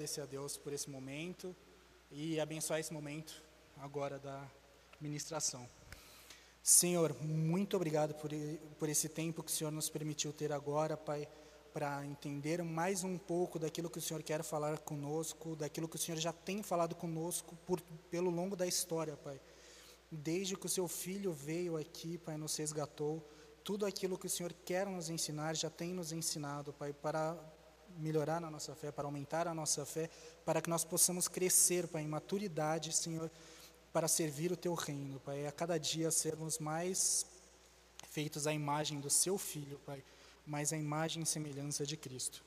[0.00, 1.54] agradecer a Deus por esse momento
[2.10, 3.42] e abençoar esse momento
[3.76, 4.50] agora da
[4.98, 5.68] ministração.
[6.62, 8.30] Senhor, muito obrigado por,
[8.78, 11.28] por esse tempo que o Senhor nos permitiu ter agora, Pai,
[11.74, 15.98] para entender mais um pouco daquilo que o Senhor quer falar conosco, daquilo que o
[15.98, 17.78] Senhor já tem falado conosco por,
[18.10, 19.38] pelo longo da história, Pai.
[20.10, 23.22] Desde que o Seu Filho veio aqui, Pai, nos resgatou,
[23.62, 27.36] tudo aquilo que o Senhor quer nos ensinar já tem nos ensinado, Pai, para
[27.98, 30.08] melhorar na nossa fé, para aumentar a nossa fé,
[30.44, 33.30] para que nós possamos crescer, Pai, em maturidade, Senhor,
[33.92, 35.46] para servir o Teu reino, Pai.
[35.46, 37.26] A cada dia sermos mais
[38.08, 40.02] feitos à imagem do Seu Filho, Pai,
[40.46, 42.42] mais à imagem e semelhança de Cristo.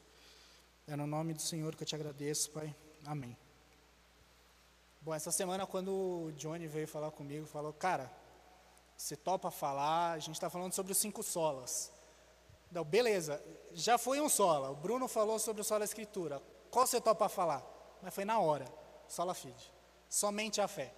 [0.88, 2.76] É no nome do Senhor que eu te agradeço, Pai.
[3.06, 3.38] Amém.
[5.02, 8.12] Bom, essa semana, quando o Johnny veio falar comigo, falou: Cara,
[8.98, 10.12] você topa falar?
[10.12, 11.93] A gente está falando sobre os cinco solas.
[12.74, 13.40] Não, beleza,
[13.72, 14.72] já foi um sola.
[14.72, 16.42] O Bruno falou sobre o sola escritura.
[16.72, 17.64] Qual você topa falar?
[18.02, 18.66] Mas foi na hora.
[19.08, 19.72] Sola fide.
[20.10, 20.92] Somente a fé.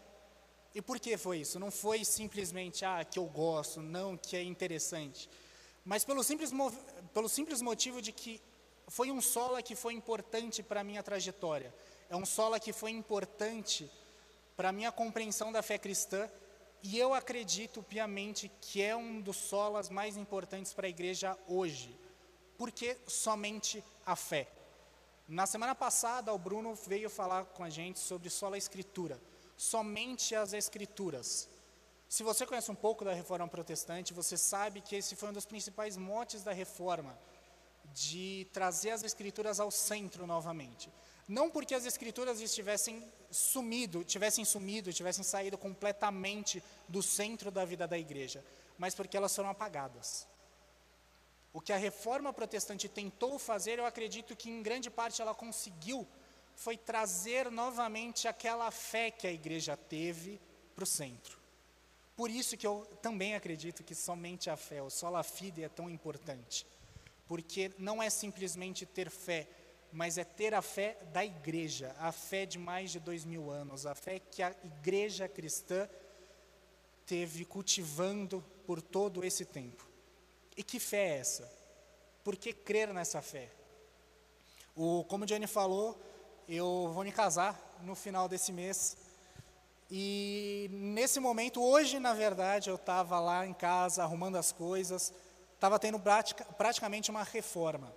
[0.74, 1.60] E por que foi isso?
[1.60, 5.30] Não foi simplesmente, ah, que eu gosto, não, que é interessante.
[5.84, 6.52] Mas pelo simples,
[7.14, 8.42] pelo simples motivo de que
[8.88, 11.76] foi um sola que foi importante para a minha trajetória.
[12.10, 13.92] É um sola que foi importante
[14.56, 16.30] para a minha compreensão da fé cristã
[16.88, 22.00] e eu acredito piamente que é um dos solas mais importantes para a igreja hoje.
[22.60, 24.48] Porque somente a fé.
[25.28, 29.20] Na semana passada, o Bruno veio falar com a gente sobre sola escritura.
[29.58, 31.50] Somente as escrituras.
[32.08, 35.48] Se você conhece um pouco da reforma protestante, você sabe que esse foi um dos
[35.48, 37.18] principais motes da reforma,
[37.96, 40.92] de trazer as escrituras ao centro novamente.
[41.28, 47.88] Não porque as escrituras estivessem sumido, tivessem sumido, tivessem saído completamente do centro da vida
[47.88, 48.44] da igreja,
[48.78, 50.28] mas porque elas foram apagadas.
[51.52, 56.06] O que a reforma protestante tentou fazer, eu acredito que em grande parte ela conseguiu,
[56.56, 60.40] foi trazer novamente aquela fé que a igreja teve
[60.76, 61.40] para o centro.
[62.16, 65.90] Por isso que eu também acredito que somente a fé, o sola fide é tão
[65.90, 66.66] importante.
[67.28, 69.48] Porque não é simplesmente ter fé,
[69.92, 73.86] mas é ter a fé da igreja, a fé de mais de dois mil anos,
[73.86, 75.88] a fé que a igreja cristã
[77.06, 79.88] teve cultivando por todo esse tempo.
[80.58, 81.52] E que fé é essa?
[82.24, 83.50] Por que crer nessa fé?
[84.76, 85.98] O, como o Jenny falou,
[86.48, 88.98] eu vou me casar no final desse mês.
[89.90, 95.14] E nesse momento, hoje, na verdade, eu estava lá em casa arrumando as coisas,
[95.54, 97.94] estava tendo pratica, praticamente uma reforma.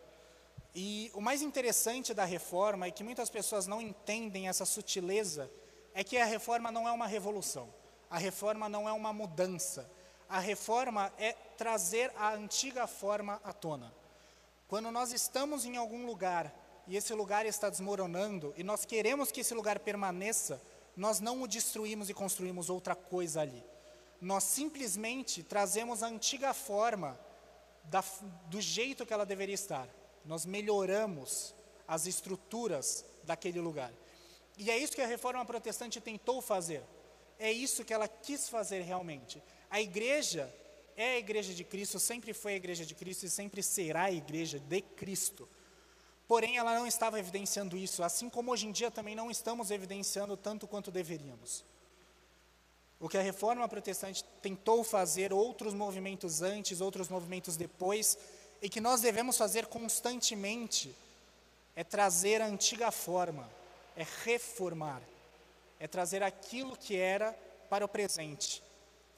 [0.74, 5.50] E o mais interessante da reforma é que muitas pessoas não entendem essa sutileza,
[5.94, 7.72] é que a reforma não é uma revolução,
[8.10, 9.90] a reforma não é uma mudança,
[10.28, 13.92] a reforma é trazer a antiga forma à tona.
[14.68, 16.54] Quando nós estamos em algum lugar
[16.86, 20.60] e esse lugar está desmoronando e nós queremos que esse lugar permaneça,
[20.94, 23.64] nós não o destruímos e construímos outra coisa ali.
[24.20, 27.18] Nós simplesmente trazemos a antiga forma
[27.84, 28.04] da,
[28.46, 29.88] do jeito que ela deveria estar
[30.28, 31.54] nós melhoramos
[31.88, 33.90] as estruturas daquele lugar.
[34.58, 36.82] E é isso que a reforma protestante tentou fazer.
[37.38, 39.42] É isso que ela quis fazer realmente.
[39.70, 40.54] A igreja
[40.94, 44.12] é a igreja de Cristo, sempre foi a igreja de Cristo e sempre será a
[44.12, 45.48] igreja de Cristo.
[46.26, 50.36] Porém, ela não estava evidenciando isso, assim como hoje em dia também não estamos evidenciando
[50.36, 51.64] tanto quanto deveríamos.
[53.00, 58.18] O que a reforma protestante tentou fazer, outros movimentos antes, outros movimentos depois,
[58.60, 60.94] e que nós devemos fazer constantemente
[61.76, 63.48] é trazer a antiga forma,
[63.96, 65.00] é reformar,
[65.78, 67.32] é trazer aquilo que era
[67.70, 68.62] para o presente,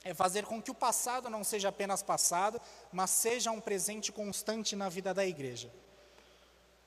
[0.04, 2.60] é fazer com que o passado não seja apenas passado,
[2.92, 5.70] mas seja um presente constante na vida da igreja.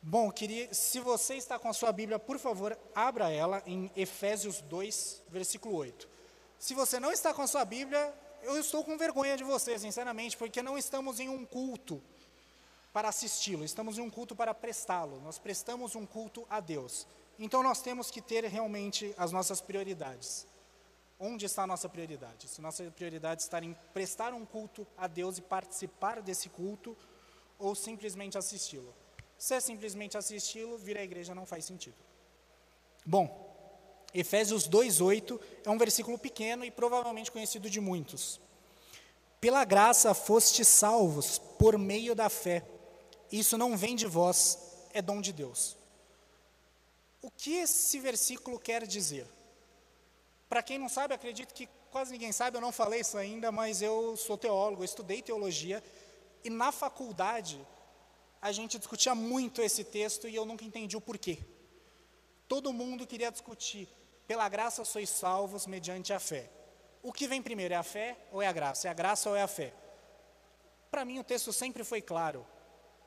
[0.02, 4.62] Bom, queria, se você está com a sua Bíblia, por favor, abra ela em Efésios
[4.62, 6.08] 2, versículo 8.
[6.60, 10.36] Se você não está com a sua Bíblia, eu estou com vergonha de você, sinceramente,
[10.36, 12.04] porque não estamos em um culto
[12.94, 17.08] para assisti-lo, estamos em um culto para prestá-lo, nós prestamos um culto a Deus.
[17.40, 20.48] Então nós temos que ter realmente as nossas prioridades.
[21.20, 22.48] Onde está a nossa prioridade?
[22.48, 26.96] Se nossa prioridade está em prestar um culto a Deus e participar desse culto,
[27.58, 28.94] ou simplesmente assisti-lo.
[29.38, 31.96] Se é simplesmente assisti-lo, vir à igreja não faz sentido.
[33.06, 33.54] Bom,
[34.14, 38.40] Efésios 2,8 é um versículo pequeno e provavelmente conhecido de muitos.
[39.42, 42.64] Pela graça foste salvos por meio da fé.
[43.34, 44.60] Isso não vem de vós,
[44.94, 45.76] é dom de Deus.
[47.20, 49.26] O que esse versículo quer dizer?
[50.48, 53.82] Para quem não sabe, acredito que quase ninguém sabe, eu não falei isso ainda, mas
[53.82, 55.84] eu sou teólogo, eu estudei teologia,
[56.44, 57.60] e na faculdade
[58.40, 61.40] a gente discutia muito esse texto e eu nunca entendi o porquê.
[62.48, 63.90] Todo mundo queria discutir.
[64.28, 66.52] Pela graça sois salvos mediante a fé.
[67.02, 68.88] O que vem primeiro, é a fé ou é a graça?
[68.88, 69.74] É a graça ou é a fé?
[70.92, 72.46] Para mim o texto sempre foi claro.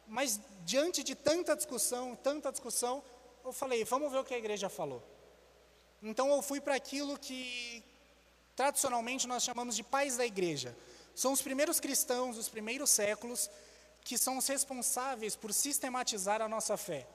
[0.07, 3.03] Mas diante de tanta discussão, tanta discussão,
[3.45, 5.03] eu falei, vamos ver o que a igreja falou.
[6.03, 7.83] Então eu fui para aquilo que
[8.55, 10.77] tradicionalmente nós chamamos de pais da igreja.
[11.15, 13.51] São os primeiros cristãos dos primeiros séculos
[14.03, 17.07] que são os responsáveis por sistematizar a nossa fé.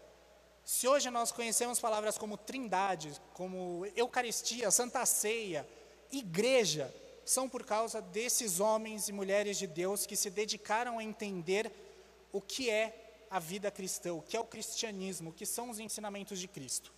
[0.63, 5.67] Se hoje nós conhecemos palavras como trindade, como Eucaristia, Santa Ceia,
[6.11, 6.93] igreja,
[7.25, 11.71] são por causa desses homens e mulheres de Deus que se dedicaram a entender
[12.31, 15.79] o que é a vida cristã, o que é o cristianismo, o que são os
[15.79, 16.91] ensinamentos de Cristo.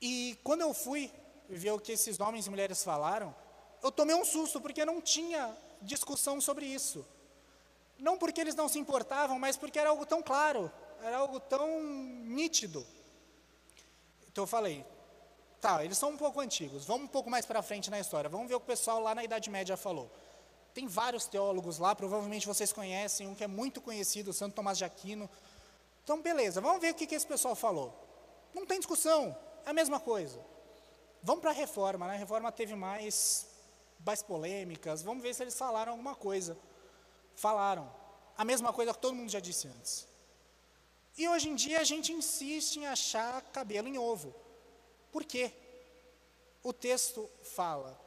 [0.00, 1.10] E quando eu fui
[1.48, 3.34] ver o que esses homens e mulheres falaram,
[3.82, 7.06] eu tomei um susto, porque não tinha discussão sobre isso.
[7.98, 10.70] Não porque eles não se importavam, mas porque era algo tão claro,
[11.02, 12.86] era algo tão nítido.
[14.30, 14.84] Então eu falei,
[15.60, 18.46] tá, eles são um pouco antigos, vamos um pouco mais para frente na história, vamos
[18.46, 20.10] ver o que o pessoal lá na Idade Média falou.
[20.78, 24.84] Tem vários teólogos lá, provavelmente vocês conhecem, um que é muito conhecido, Santo Tomás de
[24.84, 25.28] Aquino.
[26.04, 27.92] Então, beleza, vamos ver o que, que esse pessoal falou.
[28.54, 29.36] Não tem discussão,
[29.66, 30.38] é a mesma coisa.
[31.20, 32.14] Vamos para a reforma, né?
[32.14, 33.48] a reforma teve mais,
[34.06, 36.56] mais polêmicas, vamos ver se eles falaram alguma coisa
[37.34, 37.92] falaram.
[38.36, 40.06] A mesma coisa que todo mundo já disse antes.
[41.16, 44.32] E hoje em dia a gente insiste em achar cabelo em ovo.
[45.10, 45.52] Por quê?
[46.62, 48.00] O texto fala,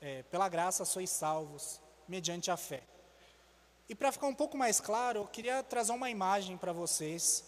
[0.00, 2.82] é, pela graça sois salvos, mediante a fé.
[3.88, 7.44] E para ficar um pouco mais claro, eu queria trazer uma imagem para vocês,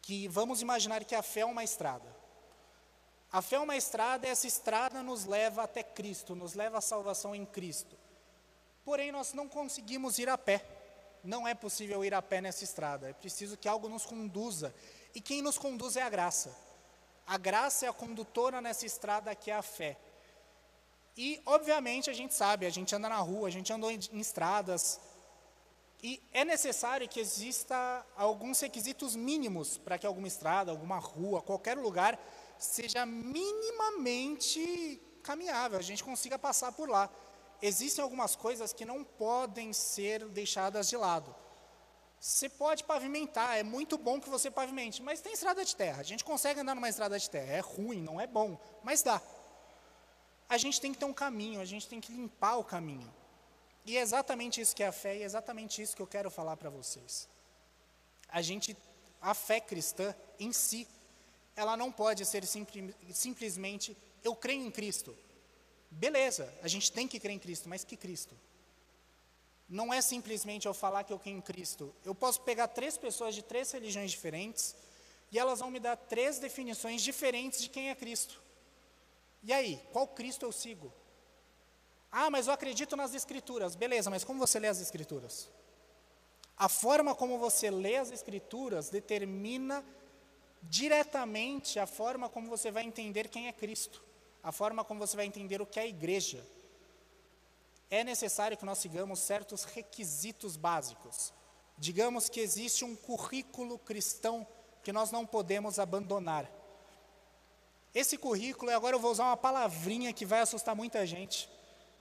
[0.00, 2.16] que vamos imaginar que a fé é uma estrada.
[3.30, 6.80] A fé é uma estrada e essa estrada nos leva até Cristo, nos leva à
[6.80, 7.96] salvação em Cristo.
[8.84, 10.64] Porém, nós não conseguimos ir a pé.
[11.22, 13.10] Não é possível ir a pé nessa estrada.
[13.10, 14.74] É preciso que algo nos conduza.
[15.14, 16.56] E quem nos conduz é a graça.
[17.26, 19.98] A graça é a condutora nessa estrada que é a fé.
[21.18, 24.20] E, obviamente, a gente sabe, a gente anda na rua, a gente andou em, em
[24.20, 25.00] estradas.
[26.02, 31.76] E é necessário que exista alguns requisitos mínimos para que alguma estrada, alguma rua, qualquer
[31.76, 32.18] lugar
[32.56, 34.62] seja minimamente
[35.24, 37.10] caminhável, a gente consiga passar por lá
[37.60, 41.34] existem algumas coisas que não podem ser deixadas de lado.
[42.20, 46.00] Você pode pavimentar, é muito bom que você pavimente, mas tem estrada de terra.
[46.00, 47.52] A gente consegue andar numa estrada de terra.
[47.52, 49.22] É ruim, não é bom, mas dá.
[50.48, 53.12] A gente tem que ter um caminho, a gente tem que limpar o caminho.
[53.84, 56.30] E é exatamente isso que é a fé, e é exatamente isso que eu quero
[56.30, 57.28] falar para vocês.
[58.28, 58.76] A gente,
[59.20, 60.86] a fé cristã em si,
[61.56, 62.44] ela não pode ser
[63.12, 65.16] simplesmente eu creio em Cristo.
[65.90, 68.34] Beleza, a gente tem que crer em Cristo, mas que Cristo?
[69.68, 71.94] Não é simplesmente eu falar que eu creio em Cristo.
[72.04, 74.74] Eu posso pegar três pessoas de três religiões diferentes
[75.30, 78.40] e elas vão me dar três definições diferentes de quem é Cristo.
[79.42, 80.92] E aí, qual Cristo eu sigo?
[82.10, 83.74] Ah, mas eu acredito nas Escrituras.
[83.74, 85.48] Beleza, mas como você lê as Escrituras?
[86.56, 89.84] A forma como você lê as Escrituras determina
[90.62, 94.08] diretamente a forma como você vai entender quem é Cristo
[94.42, 96.44] a forma como você vai entender o que é a igreja.
[97.90, 101.32] É necessário que nós sigamos certos requisitos básicos.
[101.76, 104.46] Digamos que existe um currículo cristão
[104.82, 106.50] que nós não podemos abandonar.
[107.94, 111.48] Esse currículo, e agora eu vou usar uma palavrinha que vai assustar muita gente.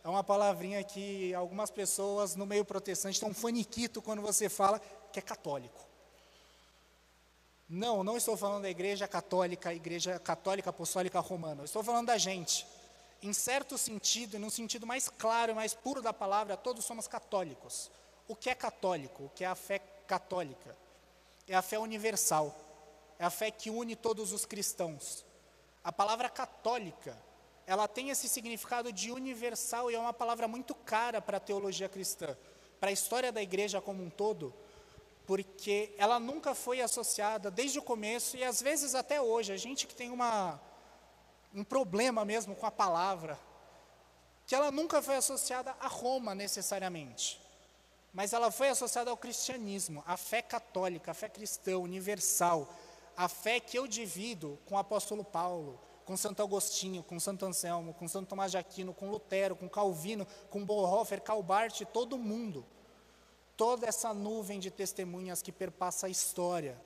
[0.03, 4.79] É uma palavrinha que algumas pessoas no meio protestante estão faniquito quando você fala
[5.11, 5.85] que é católico.
[7.69, 11.65] Não, não estou falando da igreja católica, igreja católica apostólica romana.
[11.65, 12.65] estou falando da gente.
[13.21, 17.91] Em certo sentido, no sentido mais claro e mais puro da palavra, todos somos católicos.
[18.27, 19.25] O que é católico?
[19.25, 20.77] O que é a fé católica?
[21.47, 22.55] É a fé universal.
[23.19, 25.25] É a fé que une todos os cristãos.
[25.87, 27.17] A palavra católica,
[27.65, 31.87] ela tem esse significado de universal e é uma palavra muito cara para a teologia
[31.87, 32.35] cristã.
[32.77, 34.53] Para a história da igreja como um todo,
[35.25, 39.87] porque ela nunca foi associada desde o começo e às vezes até hoje, a gente
[39.87, 40.59] que tem uma,
[41.55, 43.39] um problema mesmo com a palavra,
[44.45, 47.41] que ela nunca foi associada a Roma necessariamente,
[48.13, 52.67] mas ela foi associada ao cristianismo, à fé católica, à fé cristã universal,
[53.17, 57.93] a fé que eu divido com o apóstolo Paulo, com Santo Agostinho, com Santo Anselmo,
[57.93, 62.65] com Santo Tomás de Aquino, com Lutero, com Calvino, com Bonhoeffer, Calbart, todo mundo
[63.57, 66.79] toda essa nuvem de testemunhas que perpassa a história.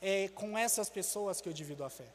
[0.00, 2.06] É com essas pessoas que eu divido a fé.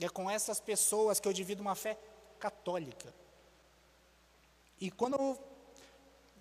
[0.00, 1.98] É com essas pessoas que eu divido uma fé
[2.38, 3.12] católica.
[4.80, 5.36] E quando.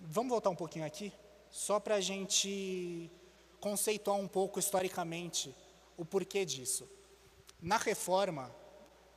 [0.01, 1.11] Vamos voltar um pouquinho aqui,
[1.51, 3.11] só para a gente
[3.59, 5.53] conceituar um pouco historicamente
[5.99, 6.89] o porquê disso.
[7.61, 8.49] Na reforma,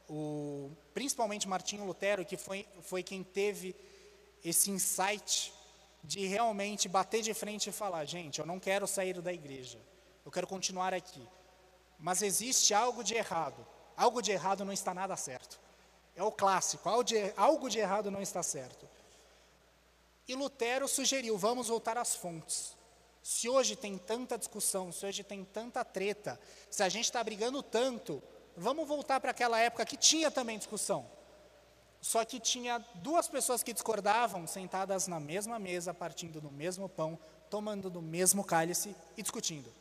[0.08, 3.74] o, principalmente Martinho Lutero, que foi, foi quem teve
[4.44, 5.54] esse insight
[6.02, 9.78] de realmente bater de frente e falar: gente, eu não quero sair da igreja,
[10.24, 11.24] eu quero continuar aqui.
[12.00, 13.64] Mas existe algo de errado.
[13.96, 15.60] Algo de errado não está nada certo.
[16.16, 18.88] É o clássico: algo de, algo de errado não está certo.
[20.26, 22.76] E Lutero sugeriu: vamos voltar às fontes.
[23.22, 27.62] Se hoje tem tanta discussão, se hoje tem tanta treta, se a gente está brigando
[27.62, 28.20] tanto,
[28.56, 31.08] vamos voltar para aquela época que tinha também discussão.
[32.00, 37.16] Só que tinha duas pessoas que discordavam, sentadas na mesma mesa, partindo do mesmo pão,
[37.48, 39.72] tomando do mesmo cálice e discutindo.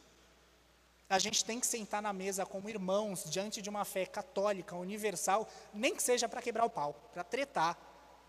[1.10, 5.48] A gente tem que sentar na mesa como irmãos, diante de uma fé católica, universal,
[5.74, 7.76] nem que seja para quebrar o pau, para tretar,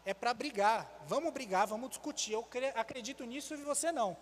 [0.07, 1.05] é para brigar.
[1.07, 2.33] Vamos brigar, vamos discutir.
[2.33, 4.17] Eu acredito nisso e você não.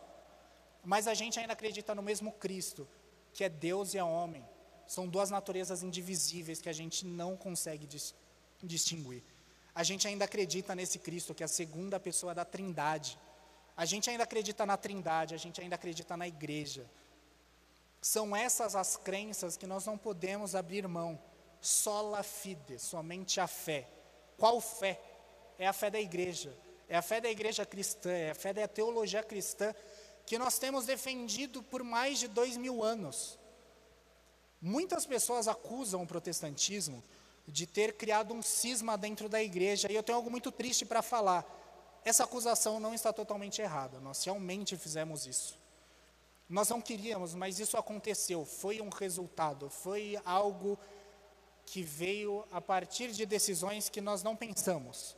[0.85, 2.89] Mas a gente ainda acredita no mesmo Cristo,
[3.33, 4.45] que é Deus e é homem.
[4.87, 8.15] São duas naturezas indivisíveis que a gente não consegue dis
[8.63, 9.23] distinguir.
[9.75, 13.19] A gente ainda acredita nesse Cristo, que é a segunda pessoa da Trindade.
[13.77, 16.85] A gente ainda acredita na Trindade, a gente ainda acredita na igreja.
[18.01, 21.19] São essas as crenças que nós não podemos abrir mão.
[21.61, 23.89] Sola fide, somente a fé.
[24.37, 25.01] Qual fé?
[25.59, 26.55] É a fé da igreja.
[26.89, 29.73] É a fé da igreja cristã, é a fé da teologia cristã
[30.27, 33.39] que nós temos defendido por mais de dois mil anos.
[34.61, 37.03] Muitas pessoas acusam o protestantismo
[37.47, 41.03] de ter criado um cisma dentro da igreja, e eu tenho algo muito triste para
[41.03, 41.45] falar.
[42.05, 45.59] Essa acusação não está totalmente errada, nós realmente fizemos isso.
[46.49, 50.79] Nós não queríamos, mas isso aconteceu, foi um resultado, foi algo
[51.65, 55.17] que veio a partir de decisões que nós não pensamos.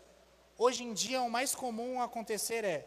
[0.58, 2.86] Hoje em dia, o mais comum acontecer é: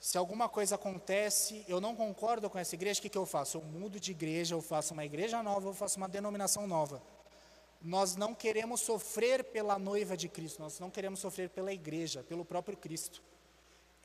[0.00, 3.58] se alguma coisa acontece, eu não concordo com essa igreja, o que, que eu faço?
[3.58, 7.02] Eu mudo de igreja, eu faço uma igreja nova, eu faço uma denominação nova.
[7.82, 12.46] Nós não queremos sofrer pela noiva de Cristo, nós não queremos sofrer pela igreja, pelo
[12.46, 13.22] próprio Cristo.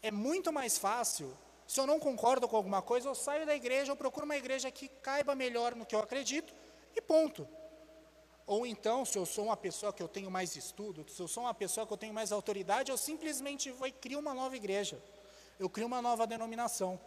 [0.02, 1.34] É muito mais fácil,
[1.66, 4.70] se eu não concordo com alguma coisa, eu saio da igreja, eu procuro uma igreja
[4.70, 6.54] que caiba melhor no que eu acredito
[6.94, 7.48] e ponto.
[8.46, 11.44] Ou então, se eu sou uma pessoa que eu tenho mais estudo, se eu sou
[11.44, 15.02] uma pessoa que eu tenho mais autoridade, eu simplesmente vou e crio uma nova igreja.
[15.60, 17.00] Eu crio uma nova denominação.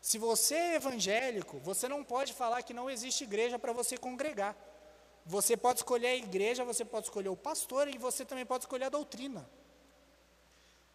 [0.00, 4.56] Se você é evangélico, você não pode falar que não existe igreja para você congregar.
[5.24, 8.86] Você pode escolher a igreja, você pode escolher o pastor e você também pode escolher
[8.86, 9.48] a doutrina.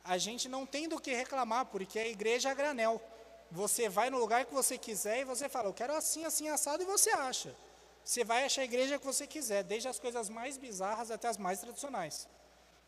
[0.04, 3.02] A gente não tem do que reclamar, porque a igreja é granel.
[3.50, 6.84] Você vai no lugar que você quiser e você fala, eu quero assim, assim, assado,
[6.84, 7.56] e você acha.
[8.04, 11.38] Você vai achar a igreja que você quiser, desde as coisas mais bizarras até as
[11.38, 12.28] mais tradicionais.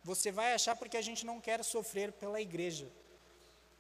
[0.04, 2.90] Você vai achar porque a gente não quer sofrer pela igreja.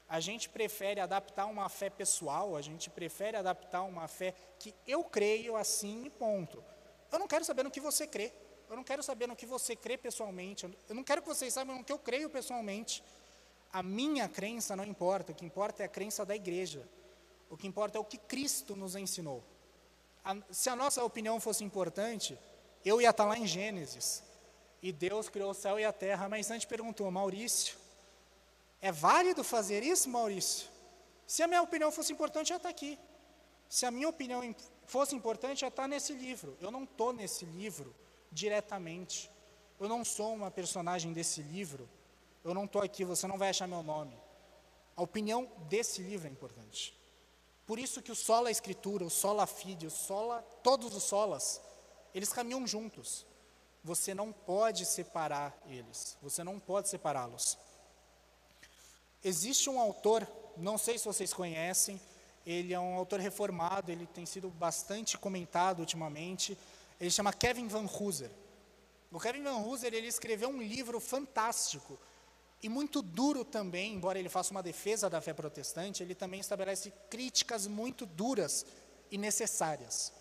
[0.09, 5.03] A gente prefere adaptar uma fé pessoal, a gente prefere adaptar uma fé que eu
[5.03, 6.63] creio assim e ponto.
[7.11, 8.33] Eu não quero saber no que você crê.
[8.69, 10.65] Eu não quero saber no que você crê pessoalmente.
[10.87, 13.03] Eu não quero que vocês saibam no que eu creio pessoalmente.
[13.73, 15.31] A minha crença não importa.
[15.31, 16.87] O que importa é a crença da igreja.
[17.49, 19.43] O que importa é o que Cristo nos ensinou.
[20.23, 22.37] A, se a nossa opinião fosse importante,
[22.85, 24.23] eu ia estar lá em Gênesis.
[24.83, 26.29] E Deus criou o céu e a terra.
[26.29, 27.75] Mas antes perguntou, Maurício,
[28.81, 30.69] é válido fazer isso, Maurício?
[31.27, 32.97] Se a minha opinião fosse importante, já está aqui.
[33.67, 34.55] Se a minha opinião
[34.87, 36.57] fosse importante, já está nesse livro.
[36.59, 37.95] Eu não estou nesse livro
[38.31, 39.29] diretamente.
[39.79, 41.87] Eu não sou uma personagem desse livro.
[42.43, 44.17] Eu não estou aqui, você não vai achar meu nome.
[44.95, 46.97] A opinião desse livro é importante.
[47.65, 51.61] Por isso que o sola escritura, o sola fide, o sola, todos os solas,
[52.13, 53.25] eles caminham juntos.
[53.83, 56.17] Você não pode separar eles.
[56.21, 57.57] Você não pode separá-los.
[59.23, 61.99] Existe um autor, não sei se vocês conhecem,
[62.45, 66.57] ele é um autor reformado, ele tem sido bastante comentado ultimamente.
[66.99, 68.31] Ele chama Kevin Van Hooser.
[69.11, 71.97] O Kevin Van Hooser ele escreveu um livro fantástico
[72.61, 76.91] e muito duro também, embora ele faça uma defesa da fé protestante, ele também estabelece
[77.09, 78.65] críticas muito duras
[79.09, 80.11] e necessárias.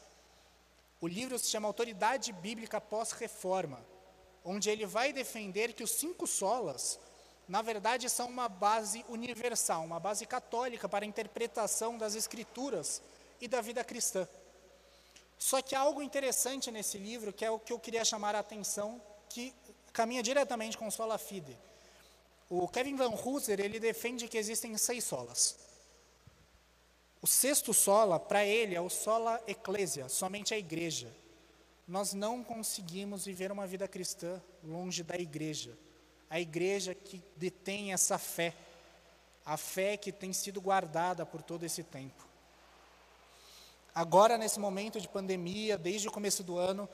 [1.01, 3.85] O livro se chama Autoridade Bíblica Pós-Reforma,
[4.45, 6.99] onde ele vai defender que os cinco solas
[7.49, 13.01] na verdade, são uma base universal, uma base católica para a interpretação das Escrituras
[13.41, 14.29] e da vida cristã.
[15.39, 18.41] Só que há algo interessante nesse livro, que é o que eu queria chamar a
[18.41, 19.01] atenção,
[19.31, 19.55] que
[19.95, 21.57] caminha diretamente com sola fide.
[22.51, 25.57] O Kevin Van Hooser, ele defende que existem seis solas.
[27.23, 31.11] O sexto sola, para ele, é o sola ecclesia, somente a igreja.
[31.87, 35.75] Nós não conseguimos viver uma vida cristã longe da igreja
[36.31, 38.55] a igreja que detém essa fé,
[39.45, 42.27] a fé que tem sido guardada por todo esse tempo.
[43.95, 46.89] Agora, nesse momento de pandemia, desde o começo do ano,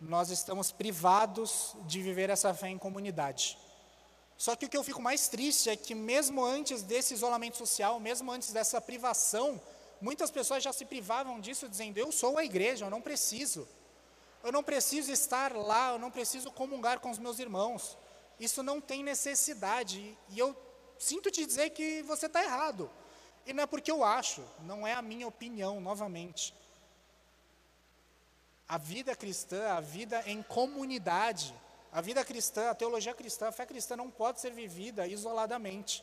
[0.00, 3.58] nós estamos privados de viver essa fé em comunidade.
[4.36, 7.98] Só que o que eu fico mais triste é que, mesmo antes desse isolamento social,
[7.98, 9.60] mesmo antes dessa privação,
[10.00, 13.66] muitas pessoas já se privavam disso, dizendo: Eu sou a igreja, eu não preciso.
[14.44, 17.96] Eu não preciso estar lá, eu não preciso comungar com os meus irmãos.
[18.38, 20.16] Isso não tem necessidade.
[20.28, 20.56] E eu
[20.98, 22.90] sinto te dizer que você está errado.
[23.46, 26.52] E não é porque eu acho, não é a minha opinião, novamente.
[28.68, 31.54] A vida cristã, a vida em comunidade,
[31.92, 36.02] a vida cristã, a teologia cristã, a fé cristã não pode ser vivida isoladamente.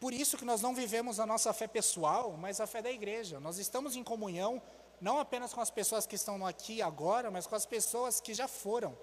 [0.00, 3.38] Por isso que nós não vivemos a nossa fé pessoal, mas a fé da igreja.
[3.38, 4.60] Nós estamos em comunhão
[5.00, 8.48] não apenas com as pessoas que estão aqui agora, mas com as pessoas que já
[8.48, 8.96] foram.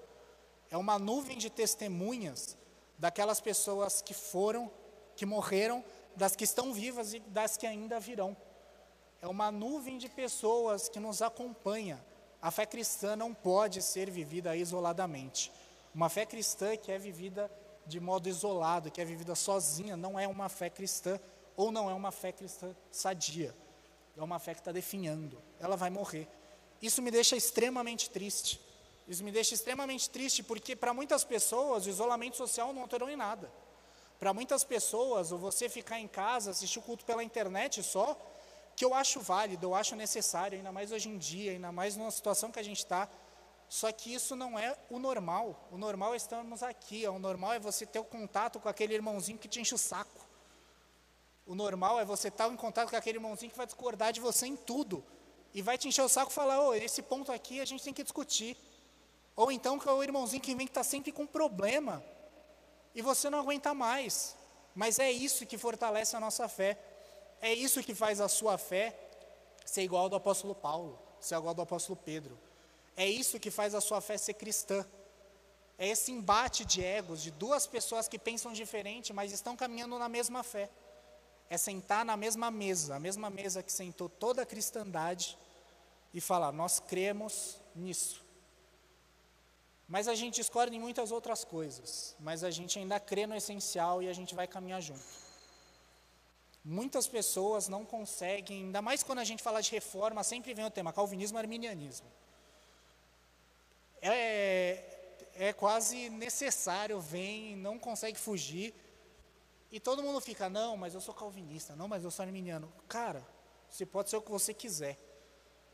[0.70, 2.56] É uma nuvem de testemunhas
[2.98, 4.70] daquelas pessoas que foram,
[5.16, 5.84] que morreram,
[6.14, 8.36] das que estão vivas e das que ainda virão.
[9.20, 12.04] É uma nuvem de pessoas que nos acompanha.
[12.40, 15.50] A fé cristã não pode ser vivida isoladamente.
[15.94, 17.50] Uma fé cristã que é vivida
[17.86, 21.18] de modo isolado, que é vivida sozinha, não é uma fé cristã
[21.56, 23.54] ou não é uma fé cristã sadia.
[24.16, 25.40] É uma fé que está definhando.
[25.58, 26.28] Ela vai morrer.
[26.82, 28.60] Isso me deixa extremamente triste.
[29.08, 33.16] Isso me deixa extremamente triste porque para muitas pessoas o isolamento social não alterou em
[33.16, 33.50] nada.
[34.18, 38.20] Para muitas pessoas, ou você ficar em casa, assistir o culto pela internet só,
[38.76, 42.10] que eu acho válido, eu acho necessário, ainda mais hoje em dia, ainda mais numa
[42.10, 43.08] situação que a gente está.
[43.68, 45.68] Só que isso não é o normal.
[45.70, 47.06] O normal é estarmos aqui.
[47.06, 50.26] O normal é você ter o contato com aquele irmãozinho que te enche o saco.
[51.46, 54.46] O normal é você estar em contato com aquele irmãozinho que vai discordar de você
[54.46, 55.04] em tudo.
[55.54, 57.92] E vai te encher o saco e falar, oh, esse ponto aqui a gente tem
[57.92, 58.56] que discutir.
[59.38, 62.02] Ou então que é o irmãozinho que vem que está sempre com problema
[62.92, 64.34] e você não aguenta mais.
[64.74, 66.76] Mas é isso que fortalece a nossa fé.
[67.40, 68.98] É isso que faz a sua fé
[69.64, 72.36] ser igual ao do apóstolo Paulo, ser igual ao do apóstolo Pedro.
[72.96, 74.84] É isso que faz a sua fé ser cristã.
[75.78, 80.08] É esse embate de egos de duas pessoas que pensam diferente, mas estão caminhando na
[80.08, 80.68] mesma fé.
[81.48, 85.38] É sentar na mesma mesa, a mesma mesa que sentou toda a cristandade
[86.12, 88.26] e falar: nós cremos nisso.
[89.88, 94.02] Mas a gente discorda em muitas outras coisas, mas a gente ainda crê no essencial
[94.02, 95.02] e a gente vai caminhar junto.
[96.62, 100.70] Muitas pessoas não conseguem, ainda mais quando a gente fala de reforma, sempre vem o
[100.70, 102.06] tema calvinismo e arminianismo.
[104.02, 104.84] É,
[105.34, 108.74] é quase necessário, vem, não consegue fugir.
[109.72, 112.70] E todo mundo fica, não, mas eu sou calvinista, não, mas eu sou arminiano.
[112.86, 113.26] Cara,
[113.70, 114.98] você pode ser o que você quiser.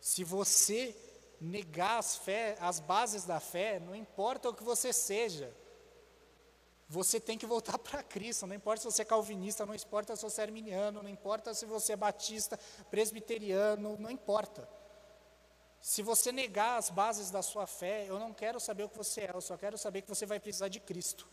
[0.01, 0.95] Se você
[1.41, 5.55] negar as, fé, as bases da fé, não importa o que você seja,
[6.89, 8.47] você tem que voltar para Cristo.
[8.47, 11.67] Não importa se você é calvinista, não importa se você é arminiano, não importa se
[11.67, 12.59] você é batista,
[12.91, 14.69] presbiteriano, não importa.
[15.81, 19.23] Se você negar as bases da sua fé, eu não quero saber o que você
[19.23, 21.29] é, eu só quero saber que você vai precisar de Cristo.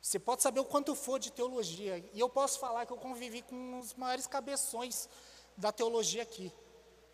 [0.00, 3.42] Você pode saber o quanto for de teologia, e eu posso falar que eu convivi
[3.42, 5.08] com os maiores cabeções
[5.56, 6.52] da teologia aqui.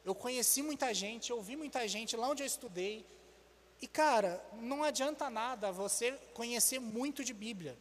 [0.07, 3.05] Eu conheci muita gente, eu ouvi muita gente lá onde eu estudei.
[3.83, 7.77] E, cara, não adianta nada você conhecer muito de Bíblia,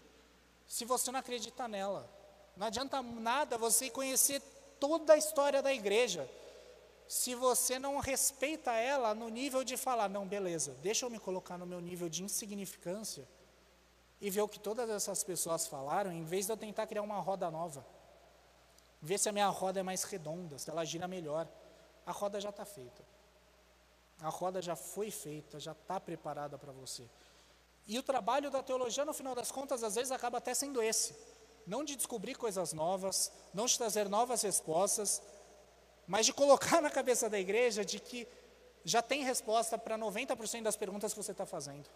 [0.67, 2.11] se você não acredita nela.
[2.57, 4.41] Não adianta nada você conhecer
[4.79, 6.27] toda a história da igreja,
[7.07, 11.59] se você não respeita ela no nível de falar, não, beleza, deixa eu me colocar
[11.59, 13.27] no meu nível de insignificância
[14.19, 17.19] e ver o que todas essas pessoas falaram, em vez de eu tentar criar uma
[17.19, 17.85] roda nova.
[18.99, 21.47] Ver se a minha roda é mais redonda, se ela gira melhor
[22.05, 23.03] a roda já está feita.
[24.21, 27.09] A roda já foi feita, já está preparada para você.
[27.87, 31.15] E o trabalho da teologia, no final das contas, às vezes acaba até sendo esse:
[31.67, 35.21] não de descobrir coisas novas, não de trazer novas respostas,
[36.07, 38.27] mas de colocar na cabeça da igreja de que
[38.83, 41.89] já tem resposta para 90% das perguntas que você está fazendo.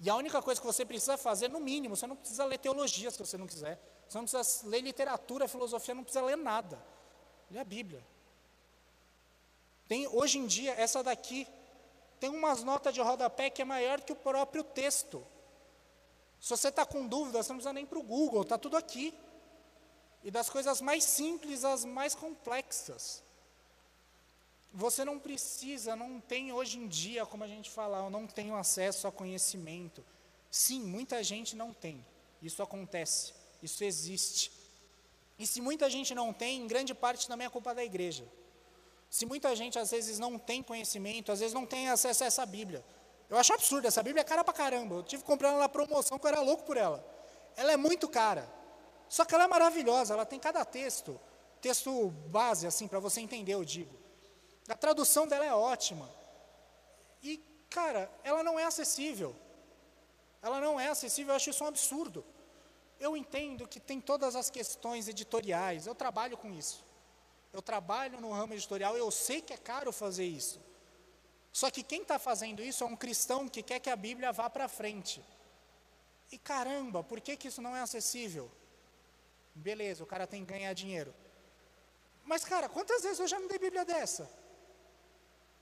[0.00, 3.10] E a única coisa que você precisa fazer, no mínimo, você não precisa ler teologia
[3.10, 6.80] se você não quiser, você não precisa ler literatura, filosofia, não precisa ler nada.
[7.50, 8.04] Lê a Bíblia.
[9.88, 11.48] Tem, hoje em dia, essa daqui
[12.20, 15.26] tem umas notas de rodapé que é maior que o próprio texto.
[16.40, 19.14] Se você está com dúvida, você não precisa nem para o Google, está tudo aqui.
[20.22, 23.22] E das coisas mais simples às mais complexas.
[24.72, 28.54] Você não precisa, não tem hoje em dia, como a gente fala, eu não tenho
[28.54, 30.04] acesso a conhecimento.
[30.50, 32.04] Sim, muita gente não tem.
[32.42, 34.52] Isso acontece, isso existe.
[35.38, 38.26] E se muita gente não tem, em grande parte também é culpa da igreja.
[39.10, 42.44] Se muita gente às vezes não tem conhecimento, às vezes não tem acesso a essa
[42.44, 42.84] Bíblia.
[43.28, 44.96] Eu acho absurdo, essa Bíblia é cara pra caramba.
[44.96, 47.04] Eu tive que comprar ela na promoção, porque eu era louco por ela.
[47.56, 48.48] Ela é muito cara.
[49.08, 51.18] Só que ela é maravilhosa, ela tem cada texto,
[51.60, 53.94] texto base, assim, para você entender, eu digo.
[54.68, 56.10] A tradução dela é ótima.
[57.22, 59.34] E, cara, ela não é acessível.
[60.42, 62.24] Ela não é acessível, eu acho isso um absurdo.
[63.00, 66.84] Eu entendo que tem todas as questões editoriais, eu trabalho com isso.
[67.52, 70.60] Eu trabalho no ramo editorial, eu sei que é caro fazer isso.
[71.52, 74.50] Só que quem está fazendo isso é um cristão que quer que a Bíblia vá
[74.50, 75.24] para frente.
[76.30, 78.50] E caramba, por que, que isso não é acessível?
[79.54, 81.14] Beleza, o cara tem que ganhar dinheiro.
[82.24, 84.30] Mas, cara, quantas vezes eu já me dei Bíblia dessa?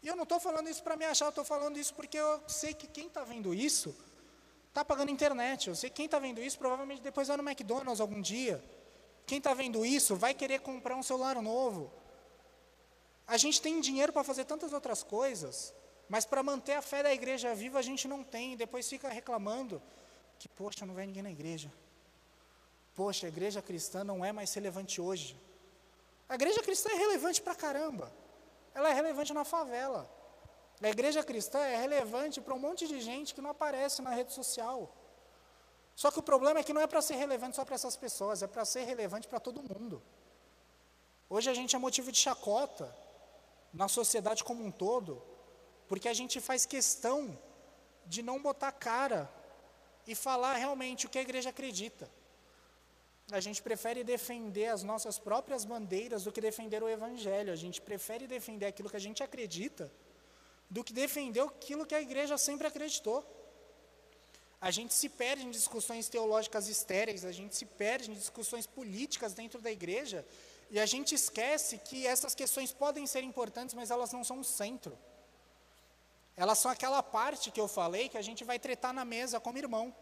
[0.02, 2.42] E eu não estou falando isso para me achar, eu estou falando isso porque eu
[2.48, 3.96] sei que quem está vendo isso
[4.68, 5.68] está pagando internet.
[5.68, 8.62] Eu sei que quem está vendo isso provavelmente depois vai no McDonald's algum dia.
[9.26, 11.92] Quem está vendo isso vai querer comprar um celular novo.
[13.26, 15.74] A gente tem dinheiro para fazer tantas outras coisas,
[16.08, 18.56] mas para manter a fé da igreja viva a gente não tem.
[18.56, 19.82] Depois fica reclamando
[20.38, 21.72] que, poxa, não vem ninguém na igreja.
[22.94, 25.36] Poxa, a igreja cristã não é mais relevante hoje.
[26.28, 28.12] A igreja cristã é relevante para caramba.
[28.74, 30.08] Ela é relevante na favela.
[30.80, 34.32] A igreja cristã é relevante para um monte de gente que não aparece na rede
[34.32, 34.94] social.
[35.96, 38.42] Só que o problema é que não é para ser relevante só para essas pessoas,
[38.42, 40.02] é para ser relevante para todo mundo.
[41.28, 42.94] Hoje a gente é motivo de chacota
[43.72, 45.22] na sociedade como um todo,
[45.88, 47.36] porque a gente faz questão
[48.04, 49.28] de não botar cara
[50.06, 52.08] e falar realmente o que a igreja acredita.
[53.32, 57.52] A gente prefere defender as nossas próprias bandeiras do que defender o Evangelho.
[57.52, 59.90] A gente prefere defender aquilo que a gente acredita
[60.70, 63.24] do que defender aquilo que a igreja sempre acreditou.
[64.60, 69.34] A gente se perde em discussões teológicas estéreis, a gente se perde em discussões políticas
[69.34, 70.24] dentro da igreja,
[70.70, 74.44] e a gente esquece que essas questões podem ser importantes, mas elas não são o
[74.44, 74.98] centro.
[76.36, 79.58] Elas são aquela parte que eu falei que a gente vai tretar na mesa como
[79.58, 79.94] irmão.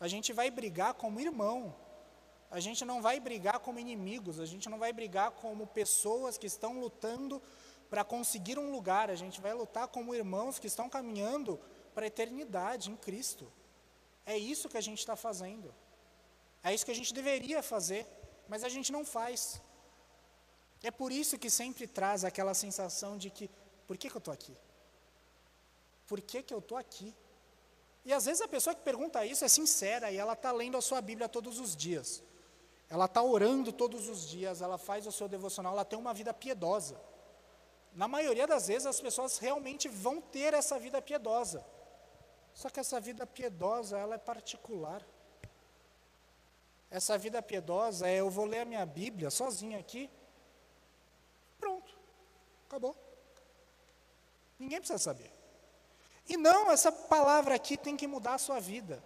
[0.00, 1.74] A gente vai brigar como irmão.
[2.50, 6.46] A gente não vai brigar como inimigos, a gente não vai brigar como pessoas que
[6.46, 7.40] estão lutando
[7.88, 11.58] para conseguir um lugar, a gente vai lutar como irmãos que estão caminhando
[11.94, 13.50] para a eternidade em Cristo.
[14.24, 15.74] É isso que a gente está fazendo.
[16.62, 18.06] É isso que a gente deveria fazer,
[18.48, 19.60] mas a gente não faz.
[20.82, 23.50] É por isso que sempre traz aquela sensação de que,
[23.86, 24.56] por que, que eu estou aqui?
[26.06, 27.14] Por que, que eu estou aqui?
[28.04, 30.82] E às vezes a pessoa que pergunta isso é sincera e ela está lendo a
[30.82, 32.22] sua Bíblia todos os dias.
[32.90, 36.34] Ela está orando todos os dias, ela faz o seu devocional, ela tem uma vida
[36.34, 37.00] piedosa.
[37.94, 41.64] Na maioria das vezes as pessoas realmente vão ter essa vida piedosa.
[42.54, 45.02] Só que essa vida piedosa, ela é particular.
[46.90, 50.10] Essa vida piedosa é eu vou ler a minha Bíblia sozinho aqui.
[51.58, 51.96] Pronto.
[52.66, 52.96] Acabou.
[54.58, 55.32] Ninguém precisa saber.
[56.28, 59.02] E não, essa palavra aqui tem que mudar a sua vida.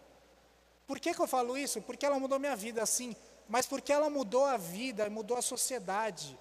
[0.87, 1.81] Por que, que eu falo isso?
[1.83, 3.17] Porque ela mudou minha vida, assim
[3.49, 6.39] mas porque ela mudou a vida, mudou a sociedade.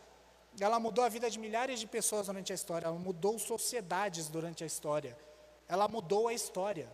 [0.59, 4.63] Ela mudou a vida de milhares de pessoas durante a história, ela mudou sociedades durante
[4.63, 5.17] a história.
[5.67, 6.89] Ela mudou a história.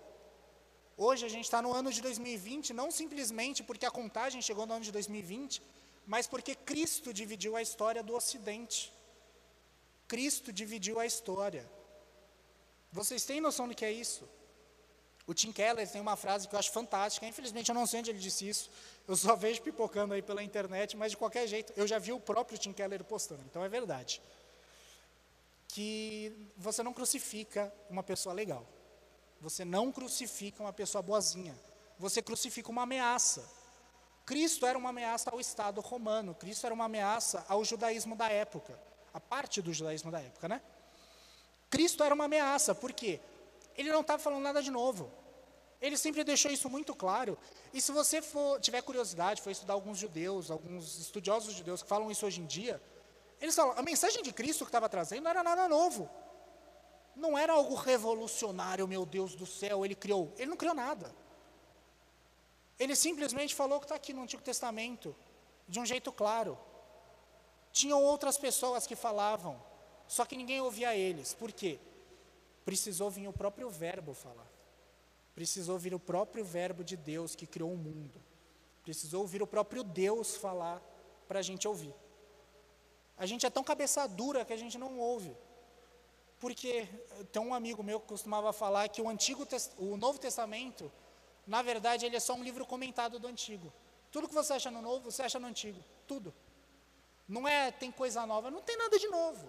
[0.97, 4.73] Hoje a gente está no ano de 2020, não simplesmente porque a contagem chegou no
[4.73, 5.61] ano de 2020,
[6.05, 8.93] mas porque Cristo dividiu a história do Ocidente.
[10.07, 11.65] Cristo dividiu a história.
[12.91, 14.27] Vocês têm noção do que é isso?
[15.25, 18.09] O Tim Keller tem uma frase que eu acho fantástica, infelizmente eu não sei onde
[18.09, 18.69] ele disse isso,
[19.07, 22.19] eu só vejo pipocando aí pela internet, mas de qualquer jeito, eu já vi o
[22.19, 24.21] próprio Tim Keller postando, então é verdade.
[25.73, 28.65] Que você não crucifica uma pessoa legal,
[29.39, 31.57] você não crucifica uma pessoa boazinha,
[31.97, 33.49] você crucifica uma ameaça.
[34.25, 38.77] Cristo era uma ameaça ao Estado romano, Cristo era uma ameaça ao judaísmo da época,
[39.13, 40.61] a parte do judaísmo da época, né?
[41.69, 43.19] Cristo era uma ameaça, por quê?
[43.75, 45.09] Ele não estava falando nada de novo.
[45.81, 47.37] Ele sempre deixou isso muito claro.
[47.73, 52.11] E se você for, tiver curiosidade, for estudar alguns judeus, alguns estudiosos judeus que falam
[52.11, 52.79] isso hoje em dia,
[53.41, 56.07] eles falam, a mensagem de Cristo que estava trazendo não era nada novo.
[57.15, 60.31] Não era algo revolucionário, meu Deus do céu, ele criou.
[60.37, 61.13] Ele não criou nada.
[62.79, 65.15] Ele simplesmente falou que está aqui no Antigo Testamento,
[65.67, 66.57] de um jeito claro.
[67.71, 69.61] Tinham outras pessoas que falavam,
[70.07, 71.33] só que ninguém ouvia eles.
[71.33, 71.79] Por quê?
[72.63, 74.47] Precisou vir o próprio Verbo falar.
[75.33, 78.21] Precisou vir o próprio Verbo de Deus que criou o mundo.
[78.83, 80.81] Precisou ouvir o próprio Deus falar
[81.27, 81.93] para a gente ouvir.
[83.21, 85.31] A gente é tão cabeça dura que a gente não ouve.
[86.39, 86.87] Porque
[87.31, 90.91] tem um amigo meu que costumava falar que o Antigo o Novo Testamento,
[91.45, 93.71] na verdade, ele é só um livro comentado do Antigo.
[94.11, 95.79] Tudo que você acha no Novo, você acha no Antigo.
[96.07, 96.33] Tudo.
[97.29, 99.45] Não é tem coisa nova, não tem nada de novo.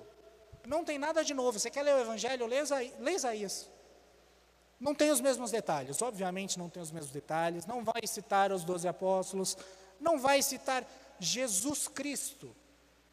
[0.67, 1.59] Não tem nada de novo.
[1.59, 2.45] Você quer ler o Evangelho?
[2.45, 3.71] Lê Isaías.
[4.79, 8.65] Não tem os mesmos detalhes, obviamente não tem os mesmos detalhes, não vai citar os
[8.65, 9.57] doze apóstolos,
[9.99, 10.85] não vai citar
[11.19, 12.55] Jesus Cristo,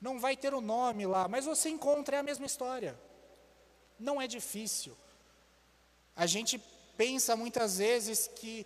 [0.01, 2.99] não vai ter o nome lá, mas você encontra é a mesma história.
[3.99, 4.95] Não é difícil.
[6.15, 6.57] A gente
[6.95, 8.65] pensa muitas vezes que,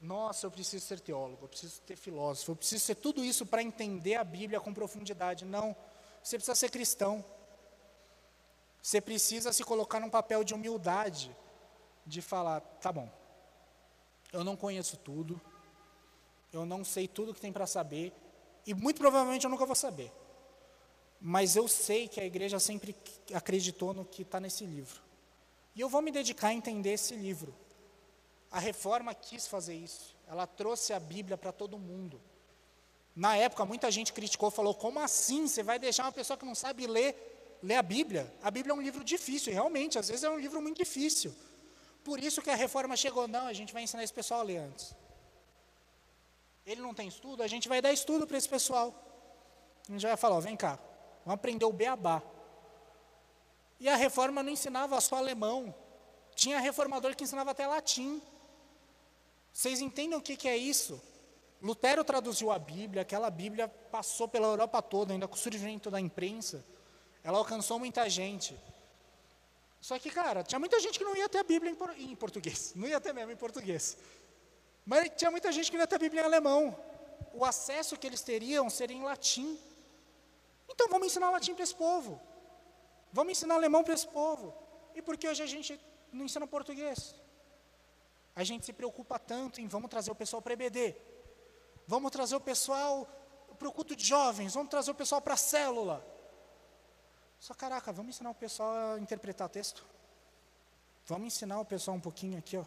[0.00, 3.62] nossa, eu preciso ser teólogo, eu preciso ser filósofo, eu preciso ser tudo isso para
[3.62, 5.44] entender a Bíblia com profundidade.
[5.44, 5.76] Não,
[6.22, 7.24] você precisa ser cristão.
[8.82, 11.34] Você precisa se colocar num papel de humildade,
[12.06, 13.10] de falar, tá bom,
[14.30, 15.40] eu não conheço tudo,
[16.52, 18.12] eu não sei tudo que tem para saber,
[18.66, 20.12] e muito provavelmente eu nunca vou saber.
[21.26, 22.94] Mas eu sei que a igreja sempre
[23.32, 25.00] acreditou no que está nesse livro.
[25.74, 27.54] E eu vou me dedicar a entender esse livro.
[28.50, 30.14] A reforma quis fazer isso.
[30.28, 32.20] Ela trouxe a Bíblia para todo mundo.
[33.16, 35.48] Na época, muita gente criticou, falou: como assim?
[35.48, 37.16] Você vai deixar uma pessoa que não sabe ler
[37.62, 38.30] ler a Bíblia.
[38.42, 41.34] A Bíblia é um livro difícil, realmente, às vezes é um livro muito difícil.
[42.04, 44.58] Por isso que a reforma chegou, não, a gente vai ensinar esse pessoal a ler
[44.58, 44.94] antes.
[46.66, 48.94] Ele não tem estudo, a gente vai dar estudo para esse pessoal.
[49.88, 50.78] A gente vai falar, ó, vem cá,
[51.24, 52.22] vamos aprender o beabá.
[53.80, 55.74] E a reforma não ensinava só alemão.
[56.34, 58.22] Tinha reformador que ensinava até latim.
[59.52, 61.00] Vocês entendem o que, que é isso?
[61.62, 66.00] Lutero traduziu a Bíblia, aquela Bíblia passou pela Europa toda, ainda com o surgimento da
[66.00, 66.64] imprensa.
[67.22, 68.58] Ela alcançou muita gente.
[69.80, 72.72] Só que, cara, tinha muita gente que não ia ter a Bíblia em português.
[72.76, 73.96] Não ia ter mesmo em português.
[74.84, 76.76] Mas tinha muita gente que não ia ter a Bíblia em alemão.
[77.32, 79.58] O acesso que eles teriam seria em latim.
[80.68, 82.20] Então vamos ensinar latim para esse povo.
[83.12, 84.54] Vamos ensinar alemão para esse povo.
[84.94, 85.80] E por que hoje a gente
[86.12, 87.14] não ensina português?
[88.34, 90.96] A gente se preocupa tanto em vamos trazer o pessoal para EBD.
[91.86, 93.06] Vamos trazer o pessoal
[93.58, 94.54] para o culto de jovens.
[94.54, 96.04] Vamos trazer o pessoal para a célula.
[97.38, 99.84] Só, caraca, vamos ensinar o pessoal a interpretar texto?
[101.06, 102.64] Vamos ensinar o pessoal um pouquinho aqui, ó.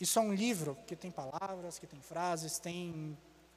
[0.00, 3.16] Isso é um livro que tem palavras, que tem frases, tem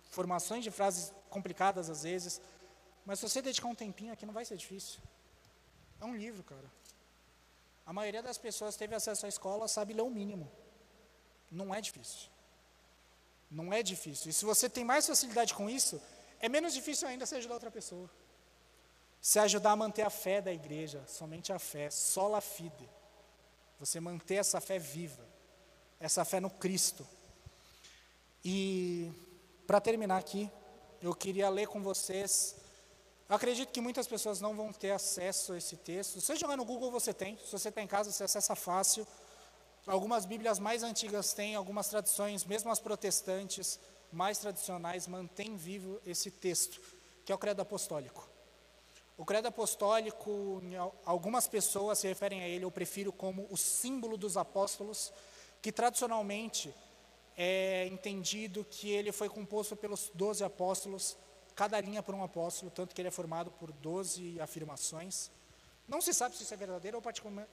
[0.10, 2.42] formações de frases complicadas às vezes,
[3.06, 5.00] mas se você dedicar um tempinho aqui não vai ser difícil.
[6.00, 6.72] É um livro, cara.
[7.86, 10.52] A maioria das pessoas teve acesso à escola, sabe ler o mínimo.
[11.50, 12.30] Não é difícil.
[13.50, 14.30] Não é difícil.
[14.30, 16.02] E se você tem mais facilidade com isso,
[16.40, 18.10] é menos difícil ainda você ajudar outra pessoa
[19.22, 22.90] se ajudar a manter a fé da igreja, somente a fé, sola fide.
[23.80, 25.24] Você manter essa fé viva,
[26.00, 27.08] essa fé no Cristo.
[28.44, 29.12] E
[29.68, 30.50] para terminar aqui,
[31.02, 32.56] eu queria ler com vocês.
[33.32, 36.20] Eu acredito que muitas pessoas não vão ter acesso a esse texto.
[36.20, 37.38] Se você jogar no Google, você tem.
[37.38, 39.08] Se você está em casa, você acessa fácil.
[39.88, 43.80] Algumas Bíblias mais antigas têm, algumas tradições, mesmo as protestantes
[44.12, 46.82] mais tradicionais, mantêm vivo esse texto,
[47.24, 48.28] que é o credo apostólico.
[49.18, 50.62] O credo apostólico,
[51.06, 55.14] algumas pessoas se referem a ele, eu prefiro como o símbolo dos apóstolos,
[55.62, 56.76] que tradicionalmente
[57.38, 61.16] é entendido que ele foi composto pelos doze apóstolos,
[61.56, 65.30] cada linha por um apóstolo, tanto que ele é formado por doze afirmações.
[65.88, 67.02] Não se sabe se isso é verdadeiro,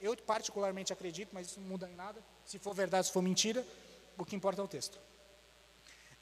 [0.01, 2.23] eu particularmente acredito, mas isso não muda em nada.
[2.45, 3.65] Se for verdade, se for mentira,
[4.17, 4.99] o que importa é o texto.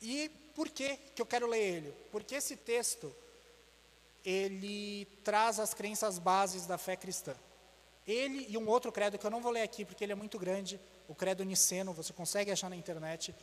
[0.02, 1.94] E por que, que eu quero ler ele?
[2.12, 3.14] Porque esse texto
[4.26, 7.36] ele traz as crenças bases da fé cristã.
[8.06, 10.40] Ele e um outro credo que eu não vou ler aqui porque ele é muito
[10.40, 13.34] grande, o credo niceno, você consegue achar na internet.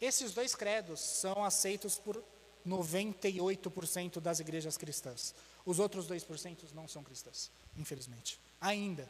[0.00, 2.22] Esses dois credos são aceitos por
[2.68, 5.34] 98% das igrejas cristãs.
[5.64, 8.40] Os outros 2% não são cristãs, infelizmente.
[8.60, 9.08] Ainda.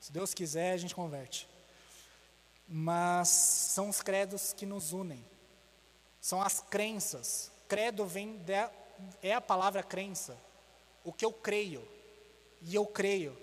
[0.00, 1.48] Se Deus quiser, a gente converte.
[2.66, 5.24] Mas são os credos que nos unem.
[6.20, 7.50] São as crenças.
[7.68, 8.52] Credo vem de,
[9.22, 10.36] é a palavra crença,
[11.02, 11.86] o que eu creio.
[12.62, 13.36] E eu creio.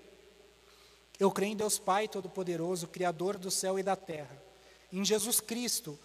[1.19, 4.41] Eu creio em Deus Pai Todo-Poderoso, Criador do céu e da terra.
[4.91, 5.97] Em Jesus Cristo,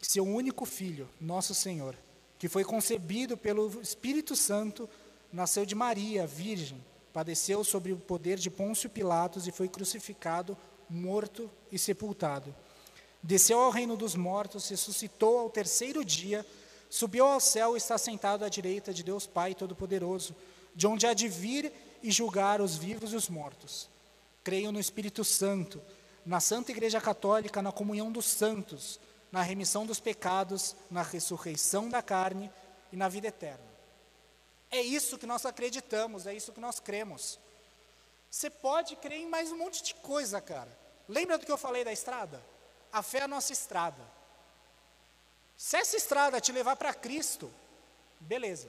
[0.00, 1.96] seu único Filho, nosso Senhor,
[2.38, 4.88] que foi concebido pelo Espírito Santo,
[5.32, 10.56] nasceu de Maria, virgem, padeceu sob o poder de Pôncio Pilatos e foi crucificado,
[10.88, 12.54] morto e sepultado.
[13.22, 16.44] Desceu ao reino dos mortos, ressuscitou ao terceiro dia
[16.88, 20.34] Subiu ao céu e está sentado à direita de Deus Pai Todo-Poderoso,
[20.74, 21.72] de onde há de vir
[22.02, 23.88] e julgar os vivos e os mortos.
[24.44, 25.82] Creio no Espírito Santo,
[26.24, 32.02] na Santa Igreja Católica, na comunhão dos santos, na remissão dos pecados, na ressurreição da
[32.02, 32.50] carne
[32.92, 33.64] e na vida eterna.
[34.70, 37.38] É isso que nós acreditamos, é isso que nós cremos.
[38.30, 40.76] Você pode crer em mais um monte de coisa, cara.
[41.08, 42.42] Lembra do que eu falei da estrada?
[42.92, 44.02] A fé é a nossa estrada.
[45.56, 47.52] Se essa estrada te levar para Cristo,
[48.20, 48.68] beleza.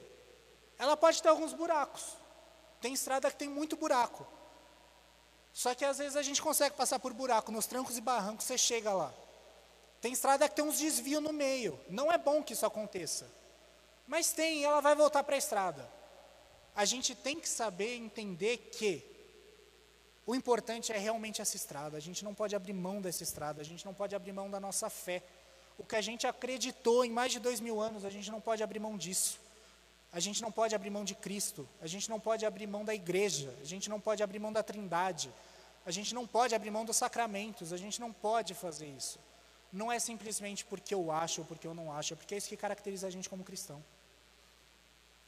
[0.77, 2.15] Ela pode ter alguns buracos.
[2.79, 4.25] Tem estrada que tem muito buraco.
[5.51, 8.57] Só que às vezes a gente consegue passar por buraco, nos trancos e barrancos você
[8.57, 9.11] chega lá.
[10.01, 11.79] Tem estrada que tem uns desvios no meio.
[11.89, 13.27] Não é bom que isso aconteça.
[14.07, 15.89] Mas tem, ela vai voltar para a estrada.
[16.75, 19.03] A gente tem que saber entender que
[20.29, 21.95] O importante é realmente essa estrada.
[21.95, 24.59] A gente não pode abrir mão dessa estrada, a gente não pode abrir mão da
[24.59, 25.23] nossa fé.
[25.77, 28.61] O que a gente acreditou em mais de dois mil anos, a gente não pode
[28.61, 29.39] abrir mão disso.
[30.11, 32.93] A gente não pode abrir mão de Cristo, a gente não pode abrir mão da
[32.93, 35.31] igreja, a gente não pode abrir mão da trindade,
[35.85, 39.19] a gente não pode abrir mão dos sacramentos, a gente não pode fazer isso.
[39.71, 42.47] Não é simplesmente porque eu acho ou porque eu não acho, é porque é isso
[42.47, 43.83] que caracteriza a gente como cristão.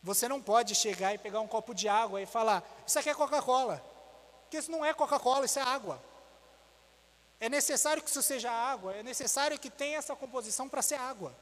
[0.02, 3.14] Você não pode chegar e pegar um copo de água e falar: Isso aqui é
[3.14, 3.84] Coca-Cola.
[4.44, 6.02] Porque isso não é Coca-Cola, isso é água.
[7.40, 11.36] É necessário que isso seja água, é necessário que tenha essa composição para ser água.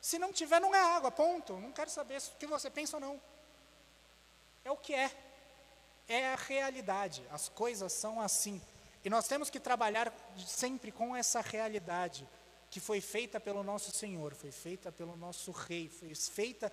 [0.00, 1.54] Se não tiver, não é água, ponto.
[1.54, 3.20] Não quero saber o que você pensa ou não.
[4.64, 5.10] É o que é.
[6.08, 7.24] É a realidade.
[7.30, 8.60] As coisas são assim.
[9.04, 10.12] E nós temos que trabalhar
[10.46, 12.28] sempre com essa realidade
[12.70, 16.70] que foi feita pelo nosso Senhor, foi feita pelo nosso Rei, foi feita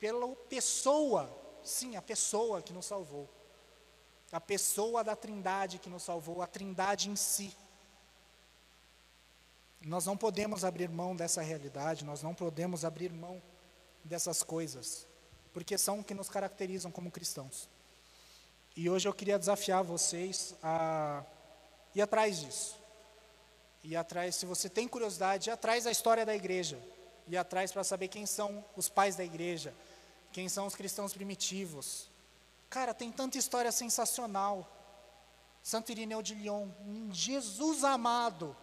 [0.00, 1.30] pela pessoa,
[1.62, 3.28] sim, a pessoa que nos salvou
[4.30, 7.54] a pessoa da Trindade que nos salvou, a Trindade em si.
[9.80, 13.40] Nós não podemos abrir mão dessa realidade, nós não podemos abrir mão
[14.04, 15.06] dessas coisas,
[15.52, 17.68] porque são o que nos caracterizam como cristãos.
[18.76, 21.24] E hoje eu queria desafiar vocês a
[21.94, 22.76] ir atrás disso.
[23.84, 26.78] Ir atrás, se você tem curiosidade, atrás da história da igreja.
[27.26, 29.74] Ir atrás para saber quem são os pais da igreja,
[30.32, 32.08] quem são os cristãos primitivos,
[32.70, 34.66] Cara, tem tanta história sensacional.
[35.62, 36.68] Santo Irineu de Lyon,
[37.10, 38.56] Jesus amado,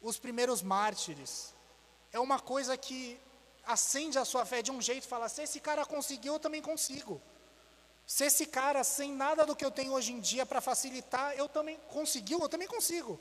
[0.00, 1.54] os primeiros mártires.
[2.12, 3.18] É uma coisa que
[3.64, 6.62] acende a sua fé de um jeito e fala: se esse cara conseguiu, eu também
[6.62, 7.20] consigo.
[8.06, 11.48] Se esse cara, sem nada do que eu tenho hoje em dia para facilitar, eu
[11.48, 13.18] também conseguiu, eu também consigo.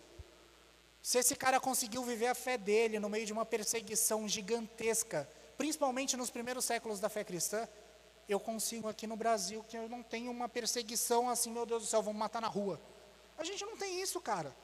[1.02, 6.15] Se esse cara conseguiu viver a fé dele no meio de uma perseguição gigantesca, principalmente
[6.15, 7.67] nos primeiros séculos da fé cristã,
[8.30, 11.88] eu consigo aqui no Brasil que eu não tenho uma perseguição assim, meu Deus do
[11.88, 12.80] céu, vamos matar na rua.
[13.38, 14.56] A gente não tem isso, cara.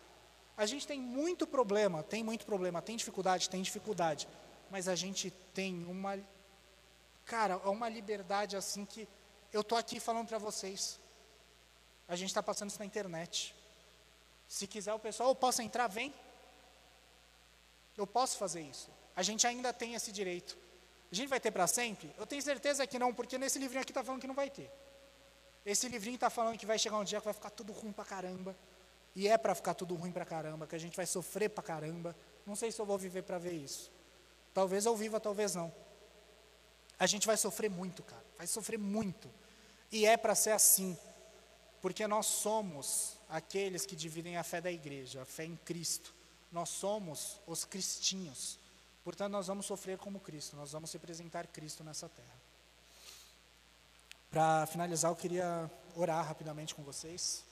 [0.55, 4.27] A gente tem muito problema, tem muito problema, tem dificuldade, tem dificuldade.
[4.69, 6.19] Mas a gente tem uma,
[7.25, 9.07] cara, uma liberdade assim que
[9.53, 10.99] eu tô aqui falando para vocês.
[12.07, 13.55] A gente está passando isso na internet.
[14.47, 16.13] Se quiser o pessoal, eu posso entrar, vem.
[17.97, 18.89] Eu posso fazer isso.
[19.15, 20.57] A gente ainda tem esse direito.
[21.11, 22.13] A gente vai ter para sempre?
[22.17, 24.71] Eu tenho certeza que não, porque nesse livrinho aqui está falando que não vai ter.
[25.65, 28.05] Esse livrinho está falando que vai chegar um dia que vai ficar tudo ruim para
[28.05, 28.55] caramba.
[29.15, 32.15] E é para ficar tudo ruim para caramba, que a gente vai sofrer para caramba.
[32.45, 33.91] Não sei se eu vou viver para ver isso.
[34.53, 35.71] Talvez eu viva, talvez não.
[37.01, 38.23] A gente vai sofrer muito, cara.
[38.37, 39.27] Vai sofrer muito.
[39.91, 40.95] E é para ser assim.
[41.81, 46.13] Porque nós somos aqueles que dividem a fé da igreja, a fé em Cristo.
[46.51, 48.59] Nós somos os cristinhos.
[49.03, 52.39] Portanto, nós vamos sofrer como Cristo, nós vamos representar Cristo nessa terra.
[54.29, 57.43] Para finalizar, eu queria orar rapidamente com vocês,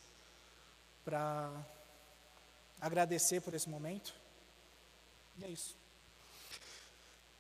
[1.04, 1.52] para
[2.80, 4.14] agradecer por esse momento.
[5.40, 5.79] E é isso.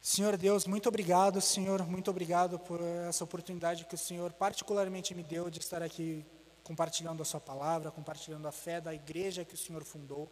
[0.02, 5.22] Senhor Deus, muito obrigado, Senhor, muito obrigado por essa oportunidade que o Senhor particularmente me
[5.22, 6.26] deu de estar aqui
[6.64, 10.32] compartilhando a Sua palavra, compartilhando a fé da igreja que o Senhor fundou.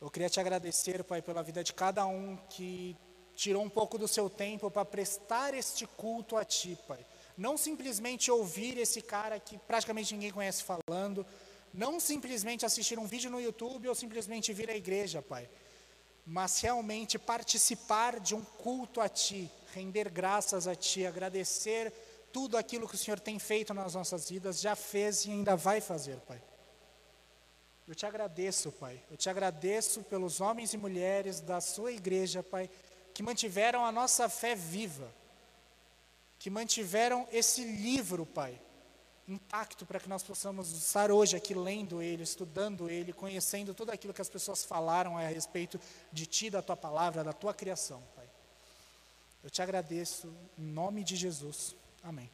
[0.00, 2.96] Eu queria te agradecer, Pai, pela vida de cada um que
[3.34, 7.04] tirou um pouco do seu tempo para prestar este culto a Ti, Pai.
[7.36, 11.26] Não simplesmente ouvir esse cara que praticamente ninguém conhece falando,
[11.74, 15.50] não simplesmente assistir um vídeo no YouTube ou simplesmente vir à igreja, Pai,
[16.24, 21.92] mas realmente participar de um culto a Ti, render graças a Ti, agradecer
[22.32, 25.80] tudo aquilo que o Senhor tem feito nas nossas vidas, já fez e ainda vai
[25.80, 26.42] fazer, Pai.
[27.86, 29.02] Eu te agradeço, Pai.
[29.10, 32.70] Eu te agradeço pelos homens e mulheres da sua igreja, Pai,
[33.12, 35.12] que mantiveram a nossa fé viva,
[36.38, 38.58] que mantiveram esse livro, Pai,
[39.28, 44.12] intacto para que nós possamos estar hoje aqui lendo ele, estudando ele, conhecendo tudo aquilo
[44.12, 45.80] que as pessoas falaram a respeito
[46.12, 48.28] de Ti, da Tua palavra, da Tua criação, Pai.
[49.42, 51.74] Eu te agradeço em nome de Jesus.
[52.02, 52.30] Amém.